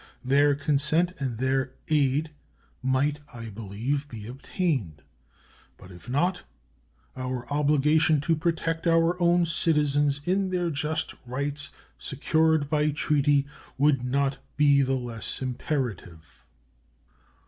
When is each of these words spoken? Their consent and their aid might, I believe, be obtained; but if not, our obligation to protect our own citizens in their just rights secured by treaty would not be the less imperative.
Their 0.25 0.55
consent 0.55 1.13
and 1.19 1.37
their 1.37 1.73
aid 1.87 2.31
might, 2.81 3.19
I 3.35 3.49
believe, 3.51 4.09
be 4.09 4.25
obtained; 4.25 5.03
but 5.77 5.91
if 5.91 6.09
not, 6.09 6.41
our 7.15 7.45
obligation 7.53 8.19
to 8.21 8.35
protect 8.35 8.87
our 8.87 9.15
own 9.21 9.45
citizens 9.45 10.19
in 10.25 10.49
their 10.49 10.71
just 10.71 11.13
rights 11.27 11.69
secured 11.99 12.67
by 12.67 12.89
treaty 12.89 13.45
would 13.77 14.03
not 14.03 14.39
be 14.57 14.81
the 14.81 14.95
less 14.97 15.39
imperative. 15.39 16.45